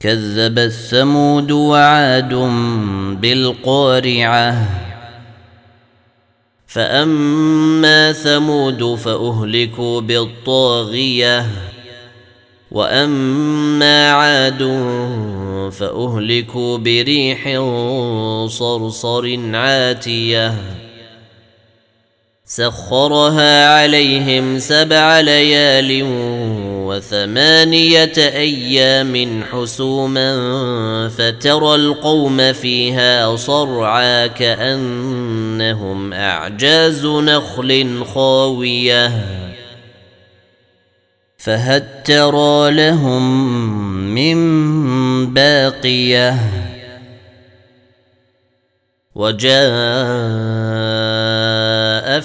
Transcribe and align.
كذب 0.00 0.58
الثمود 0.58 1.50
وعاد 1.50 2.34
بالقارعة. 3.20 4.68
فأما 6.66 8.12
ثمود 8.12 8.94
فأهلكوا 8.94 10.00
بالطاغية. 10.00 11.46
وأما 12.70 14.10
عاد 14.10 14.62
فأهلكوا 15.72 16.78
بريح 16.78 17.42
صرصر 18.46 19.38
عاتية. 19.54 20.54
سخرها 22.44 23.78
عليهم 23.80 24.58
سبع 24.58 25.20
ليال 25.20 26.02
وثمانية 26.96 28.12
أيام 28.16 29.44
حسوما 29.52 30.28
فترى 31.08 31.74
القوم 31.74 32.52
فيها 32.52 33.36
صرعى 33.36 34.28
كأنهم 34.28 36.12
أعجاز 36.12 37.06
نخل 37.06 38.04
خاوية. 38.14 39.12
فهل 41.38 42.02
ترى 42.04 42.70
لهم 42.70 43.44
من 44.14 45.34
باقية. 45.34 46.36
وجاء 49.14 51.05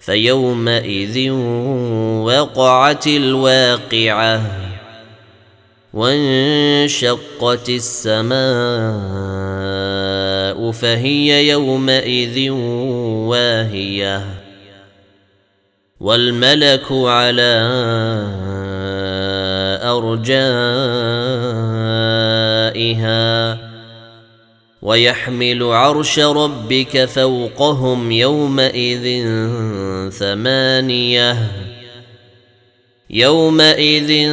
فيومئذ 0.00 1.30
وقعت 2.24 3.06
الواقعة 3.06 4.42
وانشقت 5.94 7.68
السماء 7.68 8.40
فهي 10.72 11.48
يومئذ 11.48 12.50
واهية 13.30 14.24
والملك 16.00 16.92
على 16.92 17.60
أرجائها 22.80 23.69
ويحمل 24.82 25.62
عرش 25.62 26.18
ربك 26.18 27.04
فوقهم 27.04 28.12
يومئذ 28.12 29.28
ثمانية. 30.10 31.36
يومئذ 33.10 34.30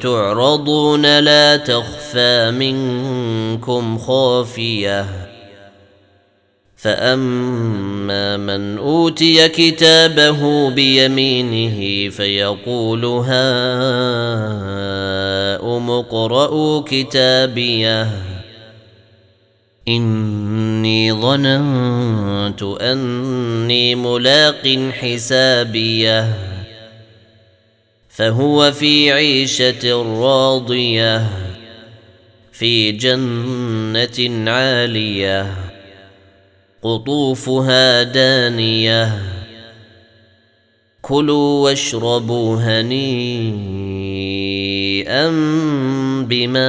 تعرضون 0.00 1.18
لا 1.18 1.56
تخفى 1.56 2.50
منكم 2.50 3.98
خافية. 3.98 5.06
فأما 6.76 8.36
من 8.36 8.78
أوتي 8.78 9.48
كتابه 9.48 10.70
بيمينه 10.70 12.10
فيقول 12.10 13.04
هاؤم 13.04 13.30
اقرءوا 15.90 16.82
كتابيه. 16.86 18.37
إني 19.88 21.12
ظننت 21.12 22.62
أني 22.62 23.94
ملاق 23.94 24.90
حسابيه. 24.92 26.34
فهو 28.08 28.72
في 28.72 29.12
عيشة 29.12 30.02
راضية 30.22 31.28
في 32.52 32.92
جنة 32.92 34.50
عالية 34.50 35.54
قطوفها 36.82 38.02
دانية. 38.02 39.22
كلوا 41.02 41.64
واشربوا 41.64 42.56
هنيئا 42.56 42.88
بما 46.28 46.68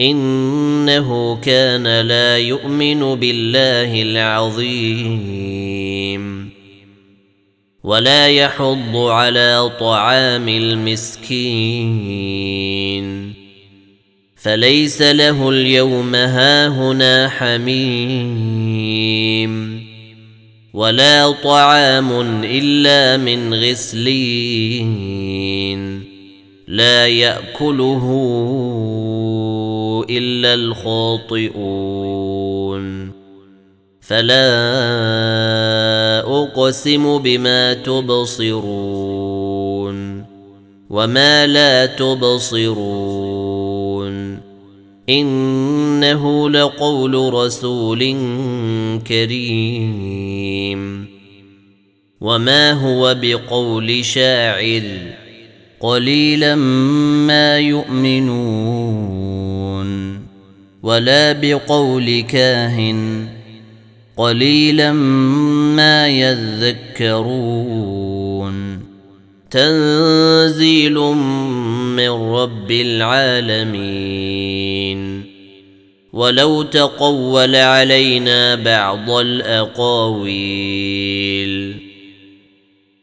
إنه 0.00 1.36
كان 1.36 2.00
لا 2.00 2.38
يؤمن 2.38 3.14
بالله 3.14 4.02
العظيم. 4.02 5.46
ولا 7.84 8.28
يحض 8.28 8.96
على 8.96 9.70
طعام 9.80 10.48
المسكين. 10.48 11.86
فليس 14.36 15.02
له 15.02 15.48
اليوم 15.48 16.14
هاهنا 16.14 17.28
حميم. 17.28 18.66
ولا 20.74 21.30
طعام 21.30 22.12
إلا 22.44 23.16
من 23.16 23.54
غسلين. 23.54 24.96
لا 26.68 27.06
يأكله 27.06 28.06
إلا 30.10 30.54
الخاطئون. 30.54 31.96
فلا 34.00 34.48
أقسم 36.42 37.18
بما 37.18 37.74
تبصرون 37.74 38.66
وما 40.90 41.46
لا 41.46 41.86
تبصرون. 41.86 43.26
إنه 45.08 46.50
لقول 46.50 47.34
رسول 47.34 48.16
كريم. 49.06 51.06
وما 52.20 52.72
هو 52.72 53.16
بقول 53.22 54.04
شاعر 54.04 54.82
قليلا 55.80 56.54
ما 57.26 57.58
يؤمنون 59.76 60.26
ولا 60.82 61.32
بقول 61.32 62.20
كاهن 62.20 63.28
قليلا 64.16 64.92
ما 64.92 66.08
يذكرون 66.08 67.76
تنزيل 69.50 70.94
من 71.96 72.10
رب 72.10 72.70
العالمين 72.70 74.16
ولو 76.12 76.62
تقول 76.62 77.56
علينا 77.56 78.54
بعض 78.54 79.10
الأقاويل 79.10 80.56